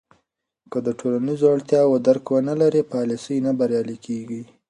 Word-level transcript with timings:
که 0.71 0.77
د 0.85 0.87
ټولنیزو 0.99 1.45
اړتیاوو 1.55 2.03
درک 2.07 2.25
ونه 2.29 2.53
لرې، 2.61 2.81
پالیسۍ 2.93 3.37
نه 3.45 3.51
بریالۍ 3.59 3.97
کېږي. 4.05 4.41